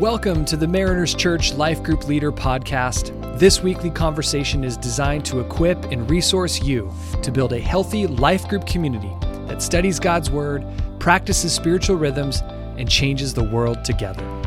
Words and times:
Welcome 0.00 0.46
to 0.46 0.56
the 0.56 0.66
Mariners 0.66 1.14
Church 1.14 1.52
Life 1.52 1.82
Group 1.82 2.08
Leader 2.08 2.32
Podcast. 2.32 3.38
This 3.38 3.62
weekly 3.62 3.90
conversation 3.90 4.64
is 4.64 4.78
designed 4.78 5.26
to 5.26 5.40
equip 5.40 5.76
and 5.92 6.10
resource 6.10 6.62
you 6.62 6.90
to 7.22 7.30
build 7.30 7.52
a 7.52 7.60
healthy 7.60 8.06
life 8.06 8.48
group 8.48 8.66
community 8.66 9.12
that 9.46 9.60
studies 9.60 10.00
God's 10.00 10.30
Word, 10.30 10.64
practices 11.00 11.52
spiritual 11.52 11.96
rhythms, 11.96 12.40
and 12.78 12.88
changes 12.88 13.34
the 13.34 13.44
world 13.44 13.84
together. 13.84 14.39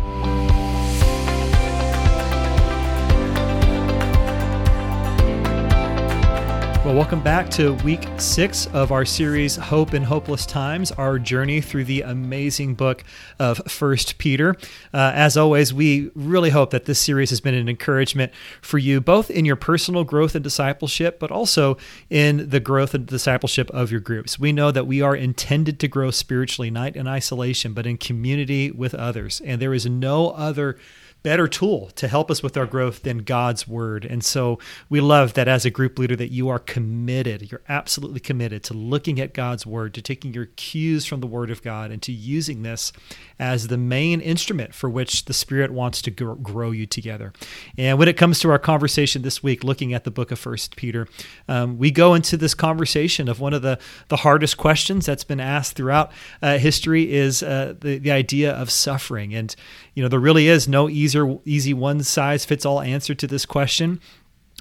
Well, 6.85 6.95
welcome 6.95 7.23
back 7.23 7.49
to 7.51 7.75
week 7.75 8.05
six 8.17 8.67
of 8.73 8.91
our 8.91 9.05
series, 9.05 9.55
Hope 9.55 9.93
in 9.93 10.03
Hopeless 10.03 10.45
Times, 10.45 10.91
our 10.91 11.17
journey 11.17 11.61
through 11.61 11.85
the 11.85 12.01
amazing 12.01 12.75
book 12.75 13.05
of 13.39 13.59
First 13.71 14.17
Peter. 14.17 14.57
Uh, 14.93 15.13
as 15.15 15.37
always, 15.37 15.73
we 15.73 16.11
really 16.13 16.49
hope 16.49 16.71
that 16.71 16.83
this 16.83 16.99
series 16.99 17.29
has 17.29 17.39
been 17.39 17.53
an 17.53 17.69
encouragement 17.69 18.33
for 18.61 18.79
you, 18.79 18.99
both 18.99 19.31
in 19.31 19.45
your 19.45 19.55
personal 19.55 20.03
growth 20.03 20.35
and 20.35 20.43
discipleship, 20.43 21.21
but 21.21 21.31
also 21.31 21.77
in 22.09 22.49
the 22.49 22.59
growth 22.59 22.93
and 22.93 23.05
discipleship 23.05 23.69
of 23.69 23.89
your 23.89 24.01
groups. 24.01 24.37
We 24.37 24.51
know 24.51 24.69
that 24.69 24.85
we 24.85 24.99
are 25.01 25.15
intended 25.15 25.79
to 25.79 25.87
grow 25.87 26.11
spiritually, 26.11 26.69
not 26.69 26.97
in 26.97 27.07
isolation, 27.07 27.71
but 27.71 27.87
in 27.87 27.95
community 27.95 28.71
with 28.71 28.93
others. 28.93 29.41
And 29.45 29.61
there 29.61 29.73
is 29.73 29.85
no 29.85 30.31
other 30.31 30.77
better 31.23 31.47
tool 31.47 31.89
to 31.95 32.09
help 32.09 32.29
us 32.29 32.43
with 32.43 32.57
our 32.57 32.65
growth 32.65 33.03
than 33.03 33.19
God's 33.19 33.65
word. 33.65 34.03
And 34.03 34.23
so 34.23 34.59
we 34.89 34.99
love 34.99 35.33
that 35.33 35.47
as 35.47 35.65
a 35.65 35.69
group 35.69 35.97
leader 35.97 36.17
that 36.17 36.31
you 36.31 36.49
are 36.49 36.59
committed, 36.59 37.49
you're 37.49 37.61
absolutely 37.69 38.19
committed 38.19 38.61
to 38.65 38.73
looking 38.73 39.21
at 39.21 39.33
God's 39.33 39.65
word, 39.65 39.93
to 39.93 40.01
taking 40.01 40.33
your 40.33 40.47
cues 40.57 41.05
from 41.05 41.21
the 41.21 41.27
word 41.27 41.49
of 41.49 41.61
God 41.61 41.91
and 41.91 42.01
to 42.01 42.11
using 42.11 42.61
this 42.61 42.91
as 43.39 43.67
the 43.67 43.77
main 43.77 44.19
instrument 44.19 44.75
for 44.75 44.89
which 44.89 45.25
the 45.25 45.33
Spirit 45.33 45.71
wants 45.71 46.01
to 46.01 46.11
grow 46.11 46.71
you 46.71 46.85
together. 46.85 47.31
And 47.77 47.97
when 47.97 48.09
it 48.09 48.17
comes 48.17 48.39
to 48.41 48.51
our 48.51 48.59
conversation 48.59 49.21
this 49.21 49.41
week, 49.41 49.63
looking 49.63 49.93
at 49.93 50.03
the 50.03 50.11
book 50.11 50.29
of 50.29 50.39
First 50.39 50.75
Peter, 50.75 51.07
um, 51.47 51.77
we 51.77 51.89
go 51.89 52.13
into 52.13 52.35
this 52.35 52.53
conversation 52.53 53.29
of 53.29 53.39
one 53.39 53.53
of 53.53 53.61
the, 53.61 53.79
the 54.09 54.17
hardest 54.17 54.57
questions 54.57 55.05
that's 55.05 55.23
been 55.23 55.39
asked 55.39 55.77
throughout 55.77 56.11
uh, 56.41 56.57
history 56.57 57.13
is 57.13 57.41
uh, 57.41 57.75
the, 57.79 57.97
the 57.97 58.11
idea 58.11 58.51
of 58.51 58.69
suffering. 58.69 59.33
And, 59.33 59.55
you 59.93 60.03
know, 60.03 60.09
there 60.09 60.19
really 60.19 60.49
is 60.49 60.67
no 60.67 60.89
easy 60.89 61.12
easier, 61.13 61.39
easy 61.45 61.73
one 61.73 62.03
size 62.03 62.45
fits 62.45 62.65
all 62.65 62.81
answer 62.81 63.13
to 63.15 63.27
this 63.27 63.45
question. 63.45 63.99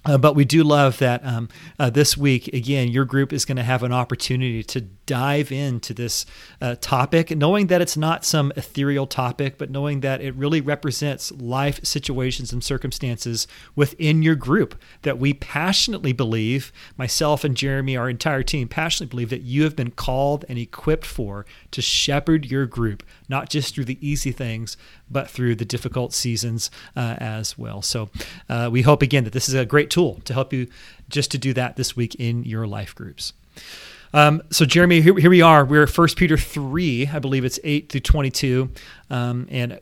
Uh, 0.05 0.19
but 0.19 0.35
we 0.35 0.45
do 0.45 0.65
love 0.65 0.99
that 0.99 1.25
um, 1.25 1.49
uh, 1.79 1.89
this 1.89 2.17
week, 2.17 2.49
again, 2.49 2.89
your 2.89 3.05
group 3.05 3.33
is 3.33 3.45
going 3.45 3.57
to 3.57 3.63
have 3.63 3.85
an 3.85 3.93
opportunity 3.93 4.61
to 4.65 4.81
dive 4.81 5.53
into 5.53 5.95
this 5.95 6.27
uh, 6.61 6.75
topic, 6.81 7.31
knowing 7.31 7.69
that 7.69 7.81
it's 7.81 7.97
not 7.97 8.25
some 8.25 8.53
ethereal 8.57 9.07
topic, 9.07 9.59
but 9.59 9.71
knowing 9.71 10.01
that 10.01 10.21
it 10.21 10.35
really 10.35 10.61
represents 10.61 11.31
life 11.33 11.85
situations 11.85 12.53
and 12.53 12.65
circumstances 12.65 13.47
within 13.77 14.23
your 14.23 14.35
group 14.35 14.75
that 15.03 15.19
we 15.19 15.35
passionately 15.35 16.13
believe, 16.13 16.73
myself 16.97 17.45
and 17.45 17.57
Jeremy, 17.57 17.97
our 17.97 18.11
entire 18.11 18.43
team, 18.43 18.67
passionately 18.67 19.11
believe 19.25 19.31
that 19.31 19.43
you 19.43 19.63
have 19.63 19.77
been 19.77 19.93
called 19.93 20.45
and 20.49 20.59
equipped 20.59 21.07
for 21.07 21.47
to 21.71 21.81
shepherd 21.81 22.47
your 22.47 22.67
group, 22.67 23.05
not 23.29 23.49
just 23.49 23.73
through 23.75 23.85
the 23.85 24.05
easy 24.05 24.33
things, 24.33 24.77
but 25.13 25.31
through 25.31 25.55
the 25.57 25.65
difficult 25.65 26.13
seasons 26.13 26.71
uh, 26.97 27.17
as 27.19 27.59
well. 27.59 27.83
So 27.83 28.11
uh, 28.49 28.69
we 28.73 28.83
hope, 28.83 29.03
again, 29.03 29.25
that 29.25 29.33
this 29.33 29.49
is 29.49 29.55
a 29.55 29.65
great 29.65 29.91
tool 29.91 30.21
to 30.25 30.35
help 30.35 30.53
you 30.53 30.69
just 31.09 31.31
to 31.33 31.39
do 31.39 31.53
that 31.55 31.77
this 31.77 31.95
week 31.97 32.15
in 32.17 32.45
your 32.45 32.67
life 32.67 32.95
groups. 32.95 33.33
Um, 34.15 34.43
so, 34.51 34.65
Jeremy, 34.65 35.01
here, 35.01 35.17
here, 35.17 35.31
we 35.31 35.41
are. 35.41 35.65
We're 35.65 35.87
First 35.87 36.19
Peter 36.19 36.37
3, 36.37 37.09
I 37.13 37.19
believe 37.19 37.45
it's 37.45 37.59
8 37.65 37.91
through 37.91 38.01
22. 38.01 38.71
Um, 39.09 39.47
and 39.51 39.81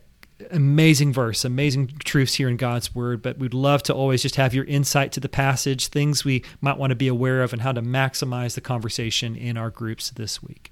amazing 0.49 1.13
verse, 1.13 1.43
amazing 1.45 1.87
truths 2.03 2.35
here 2.35 2.47
in 2.47 2.57
God's 2.57 2.95
word. 2.95 3.21
But 3.21 3.37
we'd 3.37 3.53
love 3.53 3.83
to 3.83 3.93
always 3.93 4.21
just 4.21 4.37
have 4.37 4.53
your 4.53 4.65
insight 4.65 5.11
to 5.13 5.19
the 5.19 5.29
passage, 5.29 5.87
things 5.87 6.23
we 6.23 6.43
might 6.61 6.77
want 6.77 6.91
to 6.91 6.95
be 6.95 7.07
aware 7.07 7.43
of, 7.43 7.51
and 7.53 7.61
how 7.61 7.73
to 7.73 7.81
maximize 7.81 8.55
the 8.55 8.61
conversation 8.61 9.35
in 9.35 9.57
our 9.57 9.69
groups 9.69 10.11
this 10.11 10.41
week. 10.41 10.71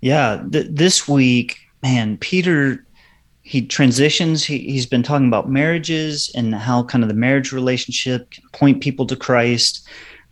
Yeah, 0.00 0.42
th- 0.50 0.68
this 0.70 1.08
week, 1.08 1.58
man, 1.82 2.16
Peter 2.18 2.84
he 3.50 3.66
transitions 3.66 4.44
he, 4.44 4.58
he's 4.58 4.86
been 4.86 5.02
talking 5.02 5.26
about 5.26 5.50
marriages 5.50 6.30
and 6.36 6.54
how 6.54 6.84
kind 6.84 7.02
of 7.02 7.08
the 7.08 7.14
marriage 7.14 7.50
relationship 7.50 8.30
can 8.30 8.44
point 8.52 8.80
people 8.80 9.04
to 9.04 9.16
christ. 9.16 9.88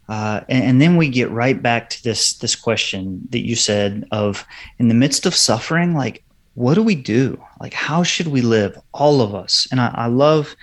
Uh, 0.08 0.42
and, 0.48 0.62
and, 0.62 0.80
then 0.80 0.96
we 0.96 1.08
get 1.08 1.28
right 1.32 1.60
back 1.60 1.90
to 1.90 2.02
this 2.04 2.34
this 2.34 2.54
question 2.54 3.20
that 3.30 3.44
you 3.44 3.56
said 3.56 4.06
of 4.12 4.46
in 4.78 4.86
the 4.86 4.94
midst 4.94 5.26
of 5.26 5.34
suffering 5.34 5.94
like 5.94 6.22
what 6.54 6.74
do 6.74 6.82
we 6.82 6.94
do? 6.94 7.42
Like 7.60 7.74
how 7.74 8.04
should 8.04 8.28
we 8.28 8.40
live 8.40 8.78
all 8.94 9.20
of 9.20 9.34
us? 9.34 9.66
And 9.72 9.80
I, 9.80 9.92
I 9.94 10.06
love 10.06 10.54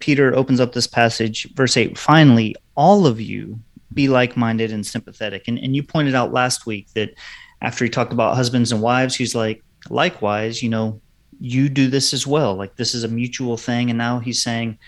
peter 0.00 0.34
opens 0.34 0.58
up 0.58 0.72
this 0.72 0.86
passage 0.88 1.46
verse 1.54 1.76
8 1.76 1.96
finally 1.96 2.54
all 2.74 3.06
of 3.06 3.20
you 3.20 3.58
be 3.94 4.08
like-minded 4.08 4.72
and 4.72 4.84
sympathetic. 4.84 5.46
And, 5.46 5.60
and 5.60 5.76
you 5.76 5.84
pointed 5.84 6.16
out 6.16 6.32
last 6.32 6.66
week 6.66 6.88
that 6.94 7.14
after 7.62 7.84
he 7.84 7.88
talked 7.88 8.12
about 8.12 8.34
husbands 8.34 8.72
and 8.72 8.82
wives 8.82 9.14
he's 9.14 9.36
like 9.36 9.62
likewise 9.90 10.60
you 10.60 10.70
know 10.70 11.00
you 11.40 11.68
do 11.68 11.88
this 11.88 12.12
as 12.12 12.26
well. 12.26 12.54
Like 12.54 12.76
this 12.76 12.94
is 12.94 13.04
a 13.04 13.08
mutual 13.08 13.56
thing. 13.56 13.90
And 13.90 13.98
now 13.98 14.18
he's 14.18 14.42
saying, 14.42 14.78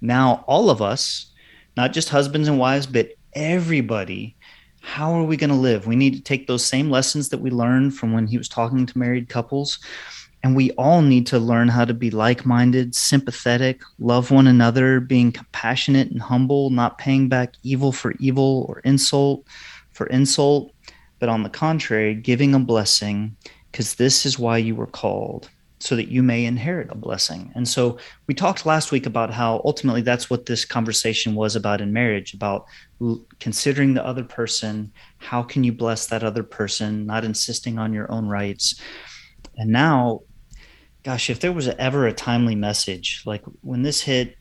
now 0.00 0.44
all 0.46 0.70
of 0.70 0.82
us, 0.82 1.32
not 1.76 1.92
just 1.92 2.08
husbands 2.08 2.48
and 2.48 2.58
wives, 2.58 2.86
but 2.86 3.10
everybody, 3.34 4.36
how 4.80 5.12
are 5.12 5.24
we 5.24 5.36
going 5.36 5.50
to 5.50 5.56
live? 5.56 5.86
We 5.86 5.96
need 5.96 6.14
to 6.14 6.22
take 6.22 6.46
those 6.46 6.64
same 6.64 6.90
lessons 6.90 7.28
that 7.30 7.38
we 7.38 7.50
learned 7.50 7.94
from 7.94 8.12
when 8.12 8.26
he 8.26 8.38
was 8.38 8.48
talking 8.48 8.86
to 8.86 8.98
married 8.98 9.28
couples. 9.28 9.78
And 10.42 10.54
we 10.54 10.70
all 10.72 11.02
need 11.02 11.26
to 11.28 11.40
learn 11.40 11.66
how 11.68 11.84
to 11.84 11.94
be 11.94 12.10
like 12.10 12.46
minded, 12.46 12.94
sympathetic, 12.94 13.80
love 13.98 14.30
one 14.30 14.46
another, 14.46 15.00
being 15.00 15.32
compassionate 15.32 16.10
and 16.10 16.22
humble, 16.22 16.70
not 16.70 16.98
paying 16.98 17.28
back 17.28 17.54
evil 17.64 17.90
for 17.90 18.12
evil 18.20 18.64
or 18.68 18.78
insult 18.80 19.44
for 19.90 20.06
insult, 20.06 20.72
but 21.18 21.28
on 21.28 21.42
the 21.42 21.50
contrary, 21.50 22.14
giving 22.14 22.54
a 22.54 22.60
blessing, 22.60 23.34
because 23.72 23.94
this 23.94 24.24
is 24.24 24.38
why 24.38 24.58
you 24.58 24.76
were 24.76 24.86
called 24.86 25.50
so 25.86 25.94
that 25.94 26.08
you 26.08 26.20
may 26.20 26.44
inherit 26.44 26.90
a 26.90 26.96
blessing. 26.96 27.52
And 27.54 27.68
so 27.68 27.98
we 28.26 28.34
talked 28.34 28.66
last 28.66 28.90
week 28.90 29.06
about 29.06 29.32
how 29.32 29.62
ultimately 29.64 30.02
that's 30.02 30.28
what 30.28 30.46
this 30.46 30.64
conversation 30.64 31.36
was 31.36 31.54
about 31.54 31.80
in 31.80 31.92
marriage 31.92 32.34
about 32.34 32.66
considering 33.38 33.94
the 33.94 34.04
other 34.04 34.24
person, 34.24 34.92
how 35.18 35.44
can 35.44 35.62
you 35.62 35.72
bless 35.72 36.08
that 36.08 36.24
other 36.24 36.42
person, 36.42 37.06
not 37.06 37.24
insisting 37.24 37.78
on 37.78 37.92
your 37.92 38.10
own 38.10 38.26
rights. 38.26 38.80
And 39.56 39.70
now 39.70 40.22
gosh, 41.04 41.30
if 41.30 41.38
there 41.38 41.52
was 41.52 41.68
ever 41.68 42.08
a 42.08 42.12
timely 42.12 42.56
message 42.56 43.22
like 43.24 43.44
when 43.60 43.82
this 43.82 44.00
hit, 44.00 44.36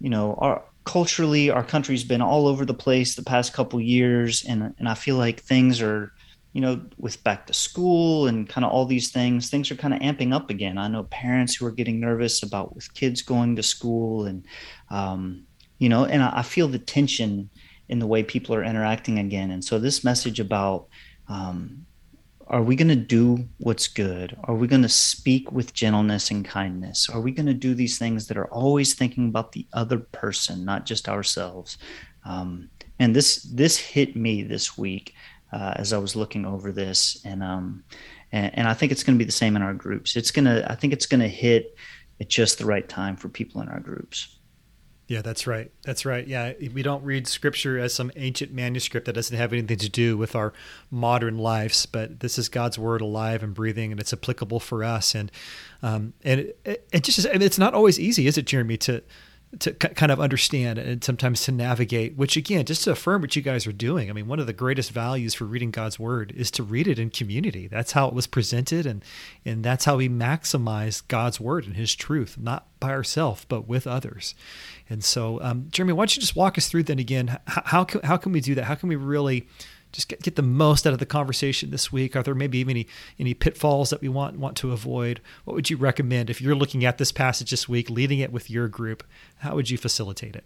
you 0.00 0.08
know, 0.08 0.34
our 0.38 0.64
culturally 0.84 1.50
our 1.50 1.64
country's 1.64 2.04
been 2.04 2.22
all 2.22 2.46
over 2.46 2.64
the 2.64 2.72
place 2.72 3.14
the 3.14 3.22
past 3.22 3.52
couple 3.52 3.78
years 3.78 4.42
and 4.48 4.74
and 4.78 4.88
I 4.88 4.94
feel 4.94 5.16
like 5.16 5.40
things 5.40 5.82
are 5.82 6.12
you 6.56 6.62
know, 6.62 6.80
with 6.96 7.22
back 7.22 7.46
to 7.46 7.52
school 7.52 8.28
and 8.28 8.48
kind 8.48 8.64
of 8.64 8.72
all 8.72 8.86
these 8.86 9.10
things, 9.10 9.50
things 9.50 9.70
are 9.70 9.76
kind 9.76 9.92
of 9.92 10.00
amping 10.00 10.32
up 10.32 10.48
again. 10.48 10.78
I 10.78 10.88
know 10.88 11.02
parents 11.02 11.54
who 11.54 11.66
are 11.66 11.70
getting 11.70 12.00
nervous 12.00 12.42
about 12.42 12.74
with 12.74 12.94
kids 12.94 13.20
going 13.20 13.56
to 13.56 13.62
school 13.62 14.24
and, 14.24 14.42
um, 14.88 15.44
you 15.76 15.90
know, 15.90 16.06
and 16.06 16.22
I, 16.22 16.40
feel 16.40 16.66
the 16.66 16.78
tension 16.78 17.50
in 17.90 17.98
the 17.98 18.06
way 18.06 18.22
people 18.22 18.54
are 18.54 18.64
interacting 18.64 19.18
again. 19.18 19.50
And 19.50 19.62
so 19.62 19.78
this 19.78 20.02
message 20.02 20.40
about, 20.40 20.88
um, 21.28 21.84
are 22.46 22.62
we 22.62 22.74
going 22.74 22.88
to 22.88 22.96
do 22.96 23.46
what's 23.58 23.86
good? 23.86 24.34
Are 24.44 24.54
we 24.54 24.66
going 24.66 24.80
to 24.80 24.88
speak 24.88 25.52
with 25.52 25.74
gentleness 25.74 26.30
and 26.30 26.42
kindness? 26.42 27.10
Are 27.10 27.20
we 27.20 27.32
going 27.32 27.44
to 27.44 27.52
do 27.52 27.74
these 27.74 27.98
things 27.98 28.28
that 28.28 28.38
are 28.38 28.50
always 28.50 28.94
thinking 28.94 29.28
about 29.28 29.52
the 29.52 29.66
other 29.74 29.98
person, 29.98 30.64
not 30.64 30.86
just 30.86 31.06
ourselves? 31.06 31.76
Um, 32.24 32.70
and 32.98 33.14
this 33.14 33.42
this 33.42 33.76
hit 33.76 34.16
me 34.16 34.42
this 34.42 34.78
week 34.78 35.12
uh, 35.56 35.72
as 35.76 35.94
I 35.94 35.98
was 35.98 36.14
looking 36.14 36.44
over 36.44 36.70
this, 36.70 37.18
and 37.24 37.42
um, 37.42 37.82
and, 38.30 38.58
and 38.58 38.68
I 38.68 38.74
think 38.74 38.92
it's 38.92 39.02
going 39.02 39.16
to 39.16 39.18
be 39.18 39.24
the 39.24 39.32
same 39.32 39.56
in 39.56 39.62
our 39.62 39.72
groups. 39.72 40.14
It's 40.14 40.30
gonna, 40.30 40.66
I 40.68 40.74
think 40.74 40.92
it's 40.92 41.06
going 41.06 41.22
to 41.22 41.28
hit 41.28 41.74
at 42.20 42.28
just 42.28 42.58
the 42.58 42.66
right 42.66 42.86
time 42.86 43.16
for 43.16 43.30
people 43.30 43.62
in 43.62 43.68
our 43.68 43.80
groups. 43.80 44.38
Yeah, 45.08 45.22
that's 45.22 45.46
right. 45.46 45.70
That's 45.82 46.04
right. 46.04 46.26
Yeah, 46.26 46.52
we 46.74 46.82
don't 46.82 47.02
read 47.04 47.26
scripture 47.26 47.78
as 47.78 47.94
some 47.94 48.10
ancient 48.16 48.52
manuscript 48.52 49.06
that 49.06 49.14
doesn't 49.14 49.36
have 49.36 49.52
anything 49.52 49.78
to 49.78 49.88
do 49.88 50.18
with 50.18 50.34
our 50.34 50.52
modern 50.90 51.38
lives, 51.38 51.86
but 51.86 52.20
this 52.20 52.38
is 52.38 52.48
God's 52.48 52.78
word 52.78 53.00
alive 53.00 53.42
and 53.42 53.54
breathing, 53.54 53.92
and 53.92 54.00
it's 54.00 54.12
applicable 54.12 54.60
for 54.60 54.84
us. 54.84 55.14
And 55.14 55.32
um, 55.82 56.12
and 56.22 56.52
it, 56.64 56.86
it 56.92 57.04
just 57.04 57.24
it's 57.24 57.58
not 57.58 57.72
always 57.72 57.98
easy, 57.98 58.26
is 58.26 58.36
it, 58.36 58.46
Jeremy, 58.46 58.76
to 58.78 59.02
to 59.60 59.72
kind 59.72 60.12
of 60.12 60.20
understand 60.20 60.78
and 60.78 61.02
sometimes 61.02 61.42
to 61.44 61.52
navigate, 61.52 62.16
which 62.16 62.36
again, 62.36 62.64
just 62.64 62.84
to 62.84 62.92
affirm 62.92 63.22
what 63.22 63.36
you 63.36 63.42
guys 63.42 63.66
are 63.66 63.72
doing. 63.72 64.10
I 64.10 64.12
mean, 64.12 64.26
one 64.26 64.40
of 64.40 64.46
the 64.46 64.52
greatest 64.52 64.90
values 64.90 65.34
for 65.34 65.44
reading 65.44 65.70
God's 65.70 65.98
word 65.98 66.32
is 66.36 66.50
to 66.52 66.62
read 66.62 66.86
it 66.86 66.98
in 66.98 67.10
community. 67.10 67.66
That's 67.66 67.92
how 67.92 68.08
it 68.08 68.14
was 68.14 68.26
presented 68.26 68.86
and 68.86 69.04
and 69.44 69.64
that's 69.64 69.84
how 69.84 69.96
we 69.96 70.08
maximize 70.08 71.06
God's 71.08 71.40
word 71.40 71.66
and 71.66 71.76
his 71.76 71.94
truth, 71.94 72.36
not 72.38 72.66
by 72.80 72.90
ourselves, 72.90 73.44
but 73.48 73.66
with 73.66 73.86
others. 73.86 74.34
And 74.88 75.02
so, 75.02 75.40
um, 75.42 75.66
Jeremy, 75.70 75.92
why 75.92 76.02
don't 76.02 76.16
you 76.16 76.20
just 76.20 76.36
walk 76.36 76.58
us 76.58 76.68
through 76.68 76.84
then 76.84 76.98
again? 76.98 77.38
How, 77.46 77.62
how, 77.64 77.84
can, 77.84 78.00
how 78.02 78.16
can 78.16 78.32
we 78.32 78.40
do 78.40 78.54
that? 78.54 78.64
How 78.64 78.74
can 78.74 78.88
we 78.88 78.96
really 78.96 79.48
just 79.96 80.08
get, 80.08 80.22
get 80.22 80.36
the 80.36 80.42
most 80.42 80.86
out 80.86 80.92
of 80.92 80.98
the 80.98 81.06
conversation 81.06 81.70
this 81.70 81.90
week? 81.90 82.14
Are 82.14 82.22
there 82.22 82.34
maybe 82.34 82.60
any 82.60 82.86
any 83.18 83.34
pitfalls 83.34 83.90
that 83.90 84.00
we 84.00 84.08
want 84.08 84.38
want 84.38 84.56
to 84.58 84.72
avoid? 84.72 85.20
What 85.44 85.54
would 85.54 85.70
you 85.70 85.76
recommend 85.76 86.30
if 86.30 86.40
you're 86.40 86.54
looking 86.54 86.84
at 86.84 86.98
this 86.98 87.10
passage 87.10 87.50
this 87.50 87.68
week, 87.68 87.90
leading 87.90 88.20
it 88.20 88.30
with 88.30 88.50
your 88.50 88.68
group? 88.68 89.02
How 89.38 89.56
would 89.56 89.70
you 89.70 89.78
facilitate 89.78 90.36
it? 90.36 90.44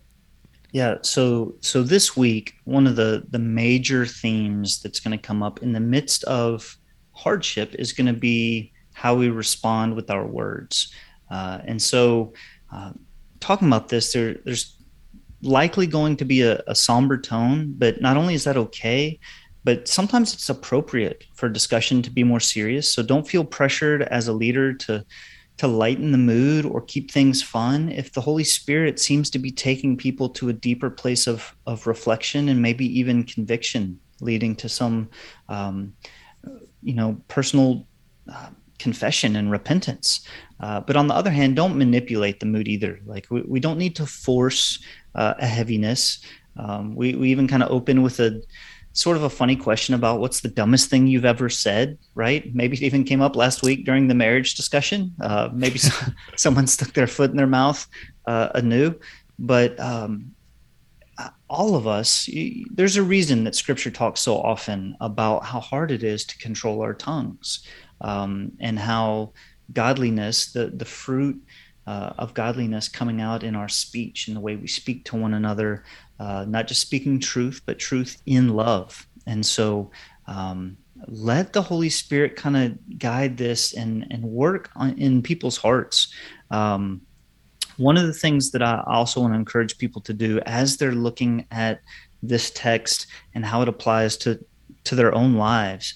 Yeah, 0.73 0.99
so 1.03 1.57
so 1.61 1.83
this 1.83 2.17
week, 2.17 2.55
one 2.65 2.87
of 2.87 2.97
the 2.97 3.27
the 3.29 3.41
major 3.41 4.07
themes 4.07 4.81
that's 4.81 5.01
going 5.01 5.19
to 5.19 5.27
come 5.27 5.43
up 5.43 5.63
in 5.63 5.73
the 5.73 5.81
midst 5.81 6.23
of 6.25 6.77
hardship 7.13 7.75
is 7.75 7.93
going 7.93 8.07
to 8.07 8.19
be 8.19 8.73
how 8.93 9.15
we 9.15 9.29
respond 9.29 9.97
with 9.97 10.11
our 10.11 10.27
words. 10.27 10.93
Uh, 11.29 11.59
and 11.65 11.83
so, 11.83 12.33
uh, 12.73 12.93
talking 13.41 13.69
about 13.69 13.89
this, 13.89 14.13
there, 14.13 14.35
there's 14.45 14.77
likely 15.43 15.87
going 15.87 16.17
to 16.17 16.25
be 16.25 16.43
a, 16.43 16.63
a 16.67 16.75
somber 16.75 17.19
tone, 17.19 17.75
but 17.79 18.01
not 18.01 18.17
only 18.17 18.35
is 18.35 18.45
that 18.45 18.57
okay, 18.57 19.19
but 19.65 19.89
sometimes 19.89 20.33
it's 20.33 20.49
appropriate 20.49 21.25
for 21.35 21.49
discussion 21.49 22.03
to 22.03 22.11
be 22.11 22.25
more 22.25 22.41
serious. 22.41 22.93
So 22.93 23.03
don't 23.03 23.29
feel 23.29 23.45
pressured 23.45 24.03
as 24.03 24.29
a 24.29 24.33
leader 24.33 24.73
to 24.75 25.05
to 25.59 25.67
lighten 25.67 26.11
the 26.11 26.17
mood 26.17 26.65
or 26.65 26.81
keep 26.81 27.11
things 27.11 27.43
fun. 27.43 27.91
If 27.91 28.15
the 28.15 28.23
Holy 28.23 28.45
Spirit 28.45 28.99
seems 28.99 29.29
to 29.29 29.39
be 29.39 29.51
taking 29.51 29.95
people 29.95 30.31
to 30.31 30.49
a 30.49 30.55
deeper 30.55 30.89
place 30.89 31.27
of 31.27 31.55
of 31.67 31.87
reflection 31.87 32.49
and 32.49 32.63
maybe 32.63 32.87
even 32.99 33.25
conviction, 33.25 34.01
leading 34.21 34.57
to 34.57 34.69
some, 34.69 35.11
um, 35.51 35.95
you 36.83 36.95
know, 36.95 37.21
personal 37.29 37.87
uh, 38.33 38.49
confession 38.81 39.37
and 39.37 39.51
repentance. 39.51 40.27
Uh, 40.59 40.81
but 40.81 40.97
on 40.97 41.07
the 41.07 41.15
other 41.15 41.31
hand, 41.31 41.57
don't 41.57 41.77
manipulate 41.77 42.41
the 42.41 42.47
mood 42.47 42.67
either. 42.67 43.01
Like 43.07 43.27
we, 43.31 43.43
we 43.43 43.61
don't 43.61 43.79
need 43.79 43.95
to 43.97 44.07
force 44.07 44.83
uh, 45.15 45.35
a 45.39 45.47
heaviness. 45.47 46.21
Um, 46.57 46.97
we, 46.97 47.15
we 47.15 47.31
even 47.31 47.47
kind 47.47 47.63
of 47.63 47.71
open 47.71 48.03
with 48.03 48.19
a 48.21 48.43
sort 48.93 49.17
of 49.17 49.23
a 49.23 49.31
funny 49.31 49.55
question 49.55 49.95
about 49.95 50.21
what's 50.21 50.41
the 50.41 50.49
dumbest 50.49 50.91
thing 50.91 51.07
you've 51.07 51.25
ever 51.25 51.49
said, 51.49 51.97
right? 52.15 52.53
Maybe 52.55 52.77
it 52.77 52.83
even 52.83 53.05
came 53.05 53.23
up 53.23 53.37
last 53.37 53.63
week 53.63 53.85
during 53.85 54.09
the 54.09 54.15
marriage 54.15 54.55
discussion. 54.55 55.15
Uh, 55.21 55.49
maybe 55.53 55.79
someone 56.37 56.67
stuck 56.67 56.93
their 56.93 57.07
foot 57.07 57.31
in 57.31 57.37
their 57.37 57.47
mouth 57.47 57.87
uh, 58.27 58.49
anew. 58.55 58.95
But 59.39 59.79
um, 59.79 60.35
all 61.49 61.77
of 61.77 61.87
us, 61.87 62.29
there's 62.73 62.97
a 62.97 63.03
reason 63.03 63.45
that 63.45 63.55
scripture 63.55 63.91
talks 63.91 64.21
so 64.21 64.37
often 64.37 64.97
about 65.01 65.45
how 65.45 65.61
hard 65.61 65.91
it 65.91 66.03
is 66.03 66.25
to 66.27 66.39
control 66.39 66.83
our 66.83 66.95
tongues 66.95 67.67
um, 68.01 68.53
and 68.61 68.79
how 68.79 69.33
godliness, 69.73 70.53
the, 70.53 70.67
the 70.67 70.85
fruit 70.85 71.41
uh, 71.87 72.13
of 72.19 72.35
godliness 72.35 72.89
coming 72.89 73.21
out 73.21 73.43
in 73.43 73.55
our 73.55 73.69
speech 73.69 74.29
and 74.29 74.37
the 74.37 74.41
way 74.41 74.57
we 74.57 74.67
speak 74.67 75.05
to 75.05 75.17
one 75.17 75.35
another, 75.35 75.85
uh, 76.19 76.45
not 76.49 76.69
just 76.69 76.81
speaking 76.81 77.19
truth, 77.19 77.63
but 77.67 77.79
truth 77.79 78.21
in 78.27 78.51
love. 78.51 79.07
And 79.27 79.45
so 79.45 79.91
um, 80.27 80.77
let 81.07 81.53
the 81.53 81.63
Holy 81.63 81.89
Spirit 81.89 82.37
kind 82.37 82.57
of 82.57 82.99
guide 82.99 83.37
this 83.37 83.75
and, 83.75 84.07
and 84.11 84.23
work 84.23 84.71
on, 84.77 84.99
in 84.99 85.23
people's 85.23 85.57
hearts. 85.57 86.13
Um, 86.51 87.01
one 87.77 87.97
of 87.97 88.07
the 88.07 88.13
things 88.13 88.51
that 88.51 88.63
I 88.63 88.85
also 88.87 89.21
want 89.21 89.33
to 89.33 89.39
encourage 89.39 89.79
people 89.79 90.03
to 90.03 90.13
do 90.13 90.41
as 90.41 90.77
they're 90.77 90.93
looking 90.93 91.47
at 91.51 91.81
this 92.23 92.51
text 92.51 93.07
and 93.35 93.45
how 93.45 93.63
it 93.63 93.69
applies 93.69 94.17
to, 94.19 94.39
to 94.85 94.95
their 94.95 95.15
own 95.15 95.35
lives 95.35 95.95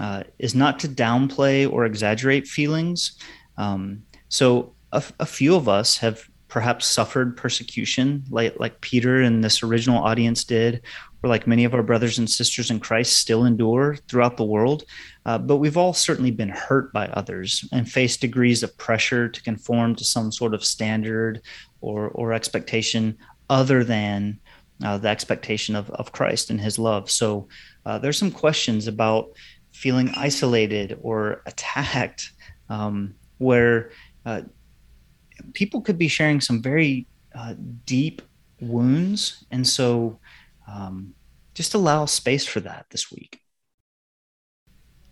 uh, 0.00 0.24
is 0.38 0.54
not 0.54 0.80
to 0.80 0.88
downplay 0.88 1.70
or 1.70 1.84
exaggerate 1.84 2.48
feelings. 2.48 3.18
Um, 3.58 4.02
so 4.28 4.72
a, 4.92 5.26
few 5.26 5.54
of 5.54 5.68
us 5.68 5.98
have 5.98 6.28
perhaps 6.48 6.86
suffered 6.86 7.36
persecution 7.36 8.24
like 8.28 8.58
like 8.58 8.80
Peter 8.80 9.20
and 9.22 9.44
this 9.44 9.62
original 9.62 10.02
audience 10.02 10.42
did, 10.42 10.82
or 11.22 11.28
like 11.28 11.46
many 11.46 11.64
of 11.64 11.74
our 11.74 11.82
brothers 11.82 12.18
and 12.18 12.28
sisters 12.28 12.70
in 12.70 12.80
Christ 12.80 13.18
still 13.18 13.44
endure 13.44 13.96
throughout 14.08 14.36
the 14.36 14.44
world. 14.44 14.84
Uh, 15.26 15.38
but 15.38 15.58
we've 15.58 15.76
all 15.76 15.92
certainly 15.92 16.32
been 16.32 16.48
hurt 16.48 16.92
by 16.92 17.06
others 17.08 17.68
and 17.70 17.88
faced 17.88 18.20
degrees 18.20 18.62
of 18.62 18.76
pressure 18.78 19.28
to 19.28 19.42
conform 19.42 19.94
to 19.94 20.04
some 20.04 20.32
sort 20.32 20.54
of 20.54 20.64
standard 20.64 21.42
or 21.82 22.08
or 22.08 22.32
expectation 22.32 23.18
other 23.48 23.84
than 23.84 24.40
uh, 24.82 24.96
the 24.96 25.08
expectation 25.08 25.76
of, 25.76 25.90
of 25.90 26.12
Christ 26.12 26.50
and 26.50 26.60
his 26.60 26.78
love. 26.78 27.10
So 27.10 27.48
uh, 27.84 27.98
there's 27.98 28.18
some 28.18 28.30
questions 28.30 28.86
about 28.86 29.32
feeling 29.72 30.10
isolated 30.16 30.98
or 31.02 31.42
attacked 31.46 32.32
um, 32.68 33.14
where 33.38 33.90
uh, 34.26 34.42
people 35.54 35.80
could 35.80 35.98
be 35.98 36.08
sharing 36.08 36.40
some 36.40 36.62
very 36.62 37.06
uh, 37.34 37.54
deep 37.86 38.22
wounds. 38.60 39.44
And 39.50 39.66
so 39.66 40.18
um, 40.68 41.14
just 41.54 41.74
allow 41.74 42.04
space 42.04 42.46
for 42.46 42.60
that 42.60 42.86
this 42.90 43.10
week. 43.10 43.40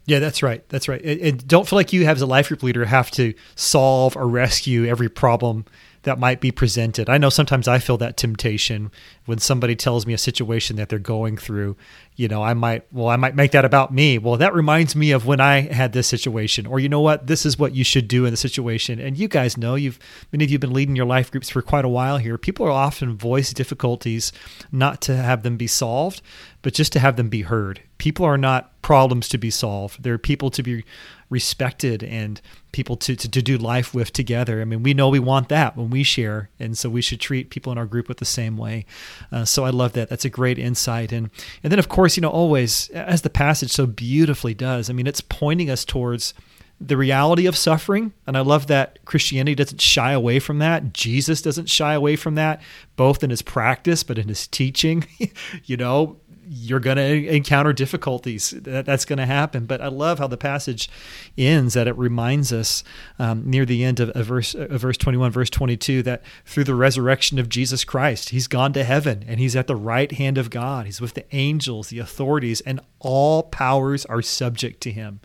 Yeah, 0.07 0.21
that's 0.21 0.43
right. 0.43 0.67
That's 0.71 0.89
right. 0.89 1.03
And 1.05 1.47
don't 1.47 1.69
feel 1.69 1.77
like 1.77 1.93
you, 1.93 2.07
as 2.07 2.23
a 2.23 2.27
life 2.27 2.49
group 2.49 2.63
leader, 2.63 2.87
have 2.87 3.11
to 3.13 3.35
solve 3.57 4.17
or 4.17 4.27
rescue 4.27 4.87
every 4.87 5.11
problem 5.11 5.67
that 6.03 6.19
might 6.19 6.41
be 6.41 6.51
presented. 6.51 7.09
I 7.09 7.19
know 7.19 7.31
sometimes 7.31 7.69
I 7.69 7.79
feel 7.79 7.97
that 7.99 8.17
temptation 8.17 8.91
when 9.27 9.39
somebody 9.39 9.77
tells 9.77 10.07
me 10.07 10.15
a 10.15 10.19
situation 10.19 10.77
that 10.77 10.89
they're 10.89 10.99
going 10.99 11.37
through. 11.37 11.77
You 12.17 12.29
know, 12.29 12.43
I 12.43 12.55
might, 12.55 12.85
well, 12.93 13.09
I 13.09 13.17
might 13.17 13.35
make 13.35 13.53
that 13.53 13.65
about 13.65 13.93
me. 13.93 14.19
Well, 14.19 14.37
that 14.37 14.55
reminds 14.55 14.97
me 14.97 15.11
of 15.13 15.27
when 15.27 15.41
I 15.41 15.61
had 15.61 15.93
this 15.93 16.07
situation, 16.07 16.67
or 16.67 16.81
you 16.81 16.89
know 16.89 17.01
what, 17.01 17.27
this 17.27 17.45
is 17.45 17.59
what 17.59 17.75
you 17.75 17.85
should 17.85 18.09
do 18.09 18.25
in 18.25 18.33
the 18.33 18.37
situation. 18.37 18.99
And 18.99 19.17
you 19.17 19.29
guys 19.29 19.57
know, 19.57 19.75
you've 19.75 19.99
many 20.33 20.45
of 20.45 20.51
you 20.51 20.55
have 20.55 20.61
been 20.61 20.73
leading 20.73 20.97
your 20.97 21.07
life 21.07 21.31
groups 21.31 21.51
for 21.51 21.63
quite 21.63 21.85
a 21.85 21.89
while 21.89 22.19
here. 22.19 22.39
People 22.39 22.67
are 22.67 22.71
often 22.71 23.17
voice 23.17 23.53
difficulties, 23.53 24.33
not 24.73 25.01
to 25.03 25.17
have 25.17 25.43
them 25.43 25.57
be 25.57 25.67
solved, 25.67 26.23
but 26.63 26.75
just 26.75 26.93
to 26.93 27.01
have 27.01 27.17
them 27.17 27.29
be 27.29 27.43
heard. 27.43 27.83
People 27.99 28.25
are 28.25 28.39
not 28.39 28.81
problems 28.83 29.29
to 29.29 29.39
be 29.39 29.51
solved. 29.51 30.03
They're 30.03 30.19
people 30.19 30.51
to 30.51 30.63
be 30.63 30.85
respected 31.31 32.03
and 32.03 32.41
people 32.73 32.97
to, 32.97 33.15
to, 33.15 33.29
to 33.29 33.43
do 33.43 33.59
life 33.59 33.93
with 33.93 34.13
together. 34.13 34.61
I 34.61 34.65
mean, 34.65 34.83
we 34.83 34.95
know 34.95 35.09
we 35.09 35.19
want 35.19 35.49
that 35.51 35.77
when 35.77 35.91
we 35.91 36.03
share, 36.03 36.49
and 36.59 36.77
so 36.77 36.89
we 36.89 37.03
should 37.03 37.21
treat 37.21 37.51
people 37.51 37.71
in 37.71 37.79
our 37.79 37.87
group 37.87 38.09
with 38.09 38.19
the 38.19 38.25
same 38.25 38.57
way. 38.57 38.87
Uh, 39.31 39.45
so 39.45 39.65
I 39.65 39.71
love 39.71 39.93
that. 39.93 40.09
That's 40.09 40.25
a 40.25 40.31
great 40.31 40.59
insight. 40.59 41.13
And 41.13 41.31
and 41.63 41.71
then 41.71 41.79
of 41.79 41.89
course, 41.89 42.17
you 42.17 42.21
know, 42.23 42.31
always 42.31 42.89
as 42.91 43.23
the 43.23 43.31
passage 43.31 43.73
so 43.73 43.87
beautifully 43.87 44.55
does. 44.55 44.89
I 44.89 44.93
mean, 44.93 45.07
it's 45.07 45.21
pointing 45.21 45.69
us 45.69 45.85
towards 45.85 46.35
the 46.81 46.97
reality 46.97 47.47
of 47.47 47.57
suffering. 47.57 48.13
And 48.27 48.37
I 48.37 48.41
love 48.41 48.69
that 48.69 49.05
Christianity 49.05 49.55
doesn't 49.57 49.81
shy 49.81 50.13
away 50.13 50.39
from 50.39 50.61
that. 50.61 50.93
Jesus 50.93 51.43
doesn't 51.43 51.69
shy 51.69 51.95
away 51.95 52.15
from 52.15 52.37
that, 52.37 52.63
both 52.97 53.25
in 53.25 53.31
his 53.31 53.43
practice, 53.43 54.03
but 54.03 54.19
in 54.19 54.29
his 54.29 54.47
teaching. 54.47 55.07
you 55.65 55.77
know, 55.77 56.19
you're 56.51 56.81
going 56.81 56.97
to 56.97 57.29
encounter 57.29 57.73
difficulties. 57.73 58.51
That, 58.51 58.87
that's 58.87 59.05
going 59.05 59.19
to 59.19 59.27
happen. 59.27 59.67
But 59.67 59.81
I 59.81 59.89
love 59.89 60.19
how 60.19 60.27
the 60.27 60.37
passage 60.37 60.89
ends 61.37 61.75
that 61.75 61.87
it 61.87 61.97
reminds 61.97 62.53
us 62.53 62.83
um, 63.19 63.49
near 63.49 63.65
the 63.65 63.85
end 63.85 64.01
of, 64.01 64.11
of 64.11 64.27
verse 64.27 64.55
of 64.55 64.81
verse 64.81 64.97
21, 64.97 65.31
verse 65.31 65.51
22, 65.51 66.03
that 66.05 66.23
through 66.45 66.65
the 66.65 66.75
resurrection 66.75 67.39
of 67.39 67.49
Jesus 67.49 67.85
Christ, 67.85 68.31
he's 68.31 68.47
gone 68.47 68.73
to 68.73 68.85
heaven 68.85 69.25
and 69.27 69.41
he's 69.41 69.57
at 69.57 69.67
the 69.67 69.77
right 69.77 70.11
hand 70.13 70.39
of 70.39 70.51
God. 70.51 70.87
He's 70.87 71.01
with 71.01 71.15
the 71.15 71.25
angels, 71.35 71.89
the 71.89 71.99
authorities, 71.99 72.61
and 72.63 72.81
all 73.01 73.45
powers 73.45 74.05
are 74.07 74.23
subject 74.23 74.81
to 74.83 74.93
him. 74.93 75.21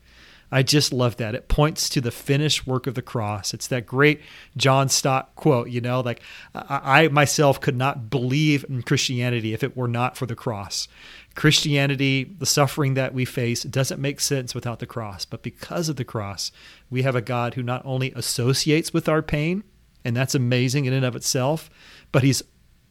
I 0.54 0.62
just 0.62 0.94
love 0.94 1.18
that. 1.18 1.34
It 1.34 1.48
points 1.48 1.90
to 1.90 2.00
the 2.00 2.12
finished 2.12 2.68
work 2.68 2.86
of 2.86 2.94
the 2.94 3.02
cross. 3.02 3.56
It's 3.56 3.68
that 3.68 3.88
great 3.88 4.22
John 4.56 4.88
Stott 4.88 5.36
quote, 5.36 5.70
you 5.70 5.82
know, 5.82 6.02
like 6.02 6.22
I, 6.54 7.08
myself 7.08 7.60
could 7.60 7.76
not 7.76 8.12
believe 8.12 8.64
in 8.70 8.84
Christianity 8.84 9.54
if 9.54 9.64
it 9.64 9.76
were 9.76 9.88
not 9.88 10.16
for 10.16 10.28
the 10.28 10.36
cross. 10.36 10.88
Christianity, 11.34 12.24
the 12.38 12.46
suffering 12.46 12.94
that 12.94 13.16
we 13.16 13.26
face, 13.26 13.64
doesn't 13.64 14.00
make 14.00 14.20
sense 14.20 14.54
without 14.54 14.78
the 14.78 14.86
cross. 14.86 15.26
But 15.26 15.42
because 15.42 15.90
of 15.90 15.96
the 15.96 16.06
cross, 16.06 16.52
we 16.92 17.02
have 17.02 17.16
a 17.16 17.22
God 17.22 17.56
who 17.56 17.64
not 17.64 17.82
only 17.84 18.14
associates 18.16 18.94
with 18.94 19.10
our 19.10 19.24
pain, 19.24 19.64
and 20.06 20.16
that's 20.16 20.36
amazing 20.36 20.86
in 20.86 20.94
and 20.94 21.06
of 21.06 21.16
itself, 21.16 21.72
but 22.12 22.22
he's 22.24 22.44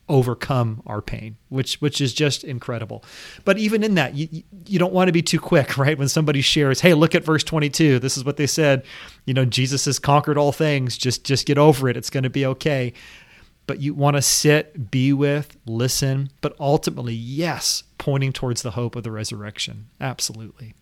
overcome 0.08 0.82
our 0.86 1.00
pain, 1.00 1.36
which 1.48 1.80
which 1.80 2.00
is 2.00 2.12
just 2.12 2.44
incredible. 2.44 3.04
But 3.44 3.58
even 3.58 3.82
in 3.82 3.94
that, 3.94 4.14
you 4.14 4.42
you 4.66 4.78
don't 4.78 4.92
want 4.92 5.08
to 5.08 5.12
be 5.12 5.22
too 5.22 5.40
quick, 5.40 5.76
right? 5.78 5.98
When 5.98 6.08
somebody 6.08 6.40
shares, 6.40 6.80
"Hey, 6.80 6.94
look 6.94 7.14
at 7.14 7.24
verse 7.24 7.44
22. 7.44 7.98
This 7.98 8.16
is 8.16 8.24
what 8.24 8.36
they 8.36 8.46
said. 8.46 8.84
You 9.24 9.34
know, 9.34 9.44
Jesus 9.44 9.84
has 9.86 9.98
conquered 9.98 10.38
all 10.38 10.52
things. 10.52 10.96
Just 10.98 11.24
just 11.24 11.46
get 11.46 11.58
over 11.58 11.88
it. 11.88 11.96
It's 11.96 12.10
going 12.10 12.24
to 12.24 12.30
be 12.30 12.46
okay." 12.46 12.92
But 13.68 13.80
you 13.80 13.94
want 13.94 14.16
to 14.16 14.22
sit, 14.22 14.90
be 14.90 15.12
with, 15.12 15.56
listen, 15.66 16.30
but 16.40 16.56
ultimately, 16.58 17.14
yes, 17.14 17.84
pointing 17.96 18.32
towards 18.32 18.62
the 18.62 18.72
hope 18.72 18.96
of 18.96 19.04
the 19.04 19.12
resurrection. 19.12 19.86
Absolutely. 20.00 20.74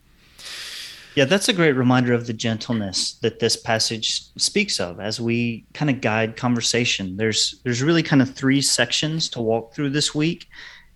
Yeah, 1.16 1.24
that's 1.24 1.48
a 1.48 1.52
great 1.52 1.72
reminder 1.72 2.12
of 2.12 2.26
the 2.26 2.32
gentleness 2.32 3.14
that 3.14 3.40
this 3.40 3.56
passage 3.56 4.32
speaks 4.36 4.78
of 4.78 5.00
as 5.00 5.20
we 5.20 5.66
kind 5.74 5.90
of 5.90 6.00
guide 6.00 6.36
conversation. 6.36 7.16
There's 7.16 7.60
there's 7.64 7.82
really 7.82 8.02
kind 8.02 8.22
of 8.22 8.32
three 8.32 8.62
sections 8.62 9.28
to 9.30 9.40
walk 9.40 9.74
through 9.74 9.90
this 9.90 10.14
week, 10.14 10.46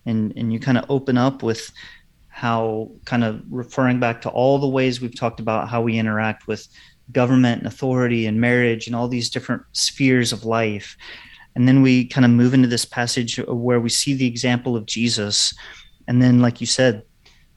and 0.06 0.32
and 0.36 0.52
you 0.52 0.60
kind 0.60 0.78
of 0.78 0.84
open 0.88 1.18
up 1.18 1.42
with 1.42 1.72
how 2.28 2.90
kind 3.04 3.24
of 3.24 3.42
referring 3.50 4.00
back 4.00 4.20
to 4.22 4.28
all 4.28 4.58
the 4.58 4.68
ways 4.68 5.00
we've 5.00 5.16
talked 5.16 5.40
about 5.40 5.68
how 5.68 5.82
we 5.82 5.98
interact 5.98 6.46
with 6.46 6.68
government 7.12 7.58
and 7.58 7.66
authority 7.66 8.26
and 8.26 8.40
marriage 8.40 8.86
and 8.86 8.96
all 8.96 9.08
these 9.08 9.30
different 9.30 9.62
spheres 9.72 10.32
of 10.32 10.44
life. 10.44 10.96
And 11.54 11.68
then 11.68 11.82
we 11.82 12.06
kind 12.06 12.24
of 12.24 12.30
move 12.30 12.54
into 12.54 12.66
this 12.66 12.84
passage 12.84 13.36
where 13.46 13.78
we 13.80 13.88
see 13.88 14.14
the 14.14 14.26
example 14.26 14.76
of 14.76 14.86
Jesus. 14.86 15.54
And 16.08 16.20
then, 16.20 16.40
like 16.40 16.60
you 16.60 16.66
said, 16.66 17.02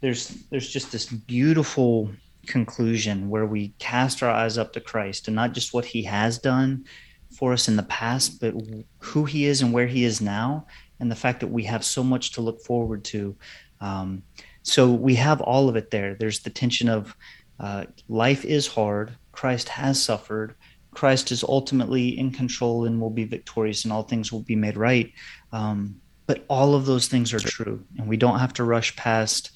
there's 0.01 0.29
there's 0.49 0.69
just 0.69 0.91
this 0.91 1.05
beautiful 1.05 2.09
conclusion 2.47 3.29
where 3.29 3.45
we 3.45 3.69
cast 3.79 4.23
our 4.23 4.29
eyes 4.29 4.57
up 4.57 4.73
to 4.73 4.81
Christ 4.81 5.27
and 5.27 5.35
not 5.35 5.53
just 5.53 5.73
what 5.73 5.85
he 5.85 6.03
has 6.03 6.37
done 6.37 6.85
for 7.31 7.53
us 7.53 7.67
in 7.67 7.75
the 7.75 7.83
past, 7.83 8.39
but 8.39 8.53
who 8.99 9.25
he 9.25 9.45
is 9.45 9.61
and 9.61 9.73
where 9.73 9.87
he 9.87 10.03
is 10.03 10.21
now, 10.21 10.65
and 10.99 11.11
the 11.11 11.15
fact 11.15 11.41
that 11.41 11.47
we 11.47 11.63
have 11.63 11.83
so 11.83 12.03
much 12.03 12.31
to 12.31 12.41
look 12.41 12.61
forward 12.61 13.03
to. 13.05 13.35
Um, 13.81 14.23
so 14.63 14.91
we 14.91 15.15
have 15.15 15.41
all 15.41 15.69
of 15.69 15.75
it 15.75 15.91
there. 15.91 16.15
There's 16.15 16.39
the 16.39 16.49
tension 16.49 16.89
of 16.89 17.15
uh, 17.59 17.85
life 18.07 18.45
is 18.45 18.67
hard, 18.67 19.15
Christ 19.31 19.69
has 19.69 20.01
suffered, 20.01 20.55
Christ 20.91 21.31
is 21.31 21.43
ultimately 21.43 22.17
in 22.17 22.31
control 22.31 22.85
and 22.85 22.99
will 22.99 23.09
be 23.09 23.23
victorious, 23.23 23.83
and 23.83 23.93
all 23.93 24.03
things 24.03 24.31
will 24.31 24.41
be 24.41 24.55
made 24.55 24.77
right. 24.77 25.11
Um, 25.51 26.01
but 26.25 26.43
all 26.49 26.75
of 26.75 26.85
those 26.85 27.07
things 27.07 27.33
are 27.33 27.39
true, 27.39 27.83
and 27.97 28.07
we 28.07 28.17
don't 28.17 28.39
have 28.39 28.53
to 28.53 28.63
rush 28.63 28.95
past. 28.95 29.51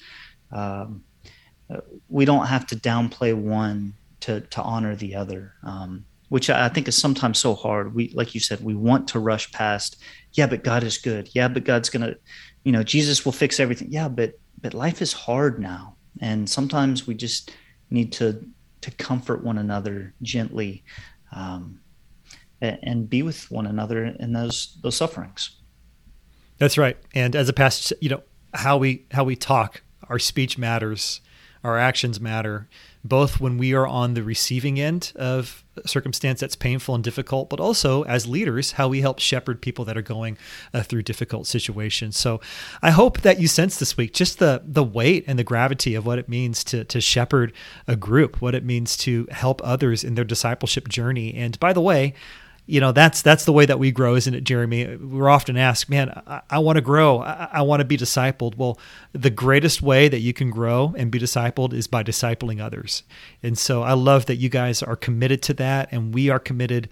Um, 0.50 1.04
we 2.08 2.24
don't 2.24 2.46
have 2.46 2.66
to 2.68 2.76
downplay 2.76 3.34
one 3.34 3.94
to 4.20 4.40
to 4.40 4.62
honor 4.62 4.96
the 4.96 5.14
other, 5.14 5.54
um, 5.62 6.04
which 6.28 6.48
I 6.50 6.68
think 6.68 6.88
is 6.88 6.96
sometimes 6.96 7.38
so 7.38 7.54
hard. 7.54 7.94
We, 7.94 8.12
like 8.14 8.34
you 8.34 8.40
said, 8.40 8.64
we 8.64 8.74
want 8.74 9.08
to 9.08 9.18
rush 9.18 9.50
past. 9.52 9.96
Yeah, 10.32 10.46
but 10.46 10.64
God 10.64 10.82
is 10.82 10.98
good. 10.98 11.28
Yeah, 11.34 11.48
but 11.48 11.64
God's 11.64 11.90
gonna, 11.90 12.14
you 12.64 12.72
know, 12.72 12.82
Jesus 12.82 13.24
will 13.24 13.32
fix 13.32 13.60
everything. 13.60 13.88
Yeah, 13.90 14.08
but 14.08 14.38
but 14.60 14.74
life 14.74 15.02
is 15.02 15.12
hard 15.12 15.58
now, 15.58 15.96
and 16.20 16.48
sometimes 16.48 17.06
we 17.06 17.14
just 17.14 17.52
need 17.90 18.12
to 18.12 18.44
to 18.80 18.90
comfort 18.92 19.44
one 19.44 19.58
another 19.58 20.12
gently 20.22 20.84
um, 21.34 21.80
and 22.60 23.08
be 23.08 23.22
with 23.22 23.50
one 23.50 23.66
another 23.66 24.04
in 24.04 24.32
those 24.32 24.78
those 24.82 24.96
sufferings. 24.96 25.50
That's 26.58 26.78
right. 26.78 26.96
And 27.14 27.34
as 27.34 27.48
a 27.48 27.52
pastor, 27.52 27.96
you 28.00 28.08
know 28.08 28.22
how 28.54 28.76
we 28.76 29.06
how 29.10 29.24
we 29.24 29.36
talk, 29.36 29.82
our 30.08 30.18
speech 30.18 30.58
matters, 30.58 31.20
our 31.64 31.78
actions 31.78 32.20
matter, 32.20 32.68
both 33.04 33.40
when 33.40 33.58
we 33.58 33.72
are 33.72 33.86
on 33.86 34.14
the 34.14 34.22
receiving 34.22 34.80
end 34.80 35.12
of 35.16 35.64
a 35.76 35.88
circumstance 35.88 36.40
that's 36.40 36.56
painful 36.56 36.94
and 36.94 37.02
difficult, 37.02 37.48
but 37.48 37.60
also 37.60 38.02
as 38.02 38.26
leaders, 38.26 38.72
how 38.72 38.88
we 38.88 39.00
help 39.00 39.18
shepherd 39.18 39.62
people 39.62 39.84
that 39.84 39.96
are 39.96 40.02
going 40.02 40.36
uh, 40.74 40.82
through 40.82 41.02
difficult 41.02 41.46
situations. 41.46 42.18
So 42.18 42.40
I 42.82 42.90
hope 42.90 43.22
that 43.22 43.40
you 43.40 43.48
sense 43.48 43.78
this 43.78 43.96
week 43.96 44.12
just 44.12 44.38
the 44.38 44.62
the 44.64 44.84
weight 44.84 45.24
and 45.26 45.38
the 45.38 45.44
gravity 45.44 45.94
of 45.94 46.04
what 46.04 46.18
it 46.18 46.28
means 46.28 46.64
to 46.64 46.84
to 46.84 47.00
shepherd 47.00 47.52
a 47.86 47.96
group, 47.96 48.40
what 48.40 48.54
it 48.54 48.64
means 48.64 48.96
to 48.98 49.26
help 49.30 49.60
others 49.64 50.04
in 50.04 50.14
their 50.14 50.24
discipleship 50.24 50.88
journey. 50.88 51.34
And 51.34 51.58
by 51.58 51.72
the 51.72 51.80
way, 51.80 52.14
you 52.66 52.80
know 52.80 52.92
that's 52.92 53.22
that's 53.22 53.44
the 53.44 53.52
way 53.52 53.66
that 53.66 53.78
we 53.78 53.90
grow 53.90 54.14
isn't 54.14 54.34
it 54.34 54.44
jeremy? 54.44 54.96
We're 54.96 55.28
often 55.28 55.56
asked 55.56 55.88
man 55.90 56.10
i, 56.26 56.40
I 56.50 56.58
want 56.58 56.76
to 56.76 56.82
grow. 56.82 57.20
I, 57.20 57.48
I 57.52 57.62
want 57.62 57.80
to 57.80 57.84
be 57.84 57.96
discipled. 57.96 58.56
Well 58.56 58.78
the 59.12 59.30
greatest 59.30 59.82
way 59.82 60.08
that 60.08 60.20
you 60.20 60.32
can 60.32 60.50
grow 60.50 60.94
and 60.96 61.10
be 61.10 61.18
discipled 61.18 61.72
is 61.72 61.86
by 61.86 62.02
discipling 62.02 62.60
others. 62.60 63.02
And 63.42 63.58
so 63.58 63.82
i 63.82 63.92
love 63.92 64.26
that 64.26 64.36
you 64.36 64.48
guys 64.48 64.82
are 64.82 64.96
committed 64.96 65.42
to 65.42 65.54
that 65.54 65.88
and 65.90 66.14
we 66.14 66.30
are 66.30 66.38
committed 66.38 66.88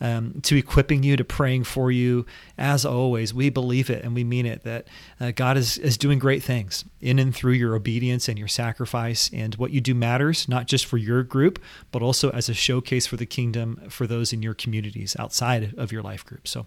um, 0.00 0.40
to 0.42 0.56
equipping 0.56 1.02
you, 1.02 1.16
to 1.16 1.24
praying 1.24 1.64
for 1.64 1.90
you. 1.90 2.26
As 2.58 2.84
always, 2.84 3.34
we 3.34 3.50
believe 3.50 3.90
it 3.90 4.04
and 4.04 4.14
we 4.14 4.24
mean 4.24 4.46
it 4.46 4.62
that 4.64 4.86
uh, 5.20 5.32
God 5.32 5.56
is, 5.56 5.78
is 5.78 5.96
doing 5.96 6.18
great 6.18 6.42
things 6.42 6.84
in 7.00 7.18
and 7.18 7.34
through 7.34 7.52
your 7.52 7.74
obedience 7.74 8.28
and 8.28 8.38
your 8.38 8.48
sacrifice. 8.48 9.30
And 9.32 9.54
what 9.56 9.70
you 9.70 9.80
do 9.80 9.94
matters, 9.94 10.48
not 10.48 10.66
just 10.66 10.86
for 10.86 10.96
your 10.96 11.22
group, 11.22 11.62
but 11.92 12.02
also 12.02 12.30
as 12.30 12.48
a 12.48 12.54
showcase 12.54 13.06
for 13.06 13.16
the 13.16 13.26
kingdom 13.26 13.80
for 13.88 14.06
those 14.06 14.32
in 14.32 14.42
your 14.42 14.54
communities 14.54 15.16
outside 15.18 15.74
of 15.76 15.92
your 15.92 16.02
life 16.02 16.24
group. 16.24 16.48
So 16.48 16.66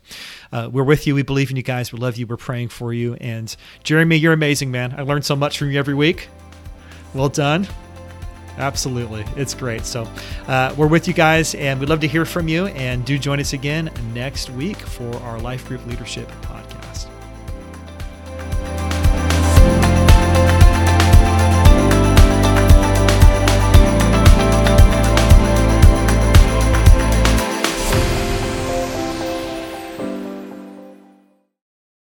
uh, 0.51 0.69
we're 0.72 0.84
with 0.84 1.07
you. 1.07 1.15
We 1.15 1.24
believe 1.24 1.50
in 1.50 1.57
you 1.57 1.63
guys. 1.63 1.91
We 1.91 2.00
love 2.00 2.17
you. 2.17 2.27
We're 2.27 2.38
praying 2.38 2.69
for 2.69 2.93
you. 2.93 3.15
And 3.15 3.55
Jeremy, 3.84 4.17
you're 4.17 4.34
amazing, 4.34 4.72
man. 4.72 4.93
I 4.98 5.01
learn 5.01 5.22
so 5.22 5.36
much 5.36 5.57
from 5.57 5.72
you 5.72 5.79
every 5.79 5.96
week. 5.96 6.29
Well 7.13 7.29
done. 7.29 7.67
Absolutely. 8.57 9.23
It's 9.35 9.53
great. 9.53 9.85
So 9.85 10.07
uh, 10.47 10.73
we're 10.77 10.87
with 10.87 11.07
you 11.07 11.13
guys, 11.13 11.53
and 11.55 11.79
we'd 11.79 11.89
love 11.89 11.99
to 12.01 12.07
hear 12.07 12.25
from 12.25 12.47
you. 12.47 12.67
And 12.67 13.05
do 13.05 13.17
join 13.19 13.39
us 13.39 13.53
again 13.53 13.91
next 14.13 14.49
week 14.49 14.77
for 14.77 15.15
our 15.17 15.39
Life 15.39 15.67
Group 15.67 15.85
Leadership 15.85 16.27
Podcast. 16.41 16.56